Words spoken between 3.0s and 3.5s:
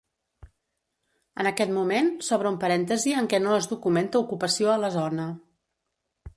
en què